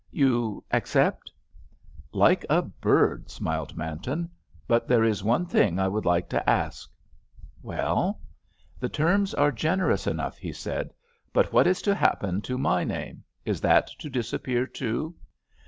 [0.09, 1.31] "You accept?"
[2.11, 4.31] "Like a bird!" smiled Manton.
[4.67, 6.89] "But there is one thing I would like to ask."
[7.61, 8.19] "Well?"
[8.79, 10.91] "The terms are generous enough," he said,
[11.33, 15.13] "but what is to happen to my name; is that to disappear too?"